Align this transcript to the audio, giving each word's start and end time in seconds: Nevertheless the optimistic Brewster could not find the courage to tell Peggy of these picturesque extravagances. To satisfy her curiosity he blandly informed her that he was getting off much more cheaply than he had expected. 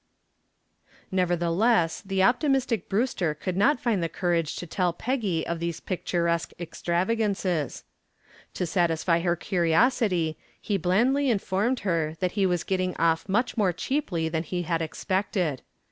Nevertheless 1.11 2.01
the 2.03 2.23
optimistic 2.23 2.89
Brewster 2.89 3.35
could 3.35 3.55
not 3.55 3.79
find 3.79 4.01
the 4.01 4.09
courage 4.09 4.55
to 4.55 4.65
tell 4.65 4.93
Peggy 4.93 5.45
of 5.45 5.59
these 5.59 5.79
picturesque 5.79 6.53
extravagances. 6.59 7.83
To 8.55 8.65
satisfy 8.65 9.19
her 9.19 9.35
curiosity 9.35 10.39
he 10.59 10.77
blandly 10.77 11.29
informed 11.29 11.81
her 11.81 12.15
that 12.19 12.31
he 12.31 12.47
was 12.47 12.63
getting 12.63 12.97
off 12.97 13.29
much 13.29 13.57
more 13.57 13.73
cheaply 13.73 14.27
than 14.27 14.41
he 14.41 14.63
had 14.63 14.81
expected. 14.81 15.61